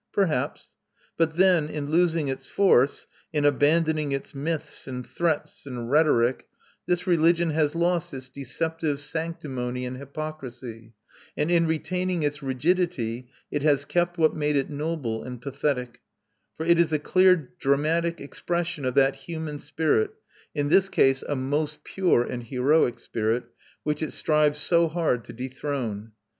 [0.11, 0.73] Perhaps:
[1.15, 6.47] but then, in losing its force, in abandoning its myths, and threats, and rhetoric,
[6.87, 10.93] this religion has lost its deceptive sanctimony and hypocrisy;
[11.37, 16.01] and in retaining its rigidity it has kept what made it noble and pathetic;
[16.57, 20.09] for it is a clear dramatic expression of that human spirit
[20.55, 23.43] in this case a most pure and heroic spirit
[23.83, 26.11] which it strives so hard to dethrone.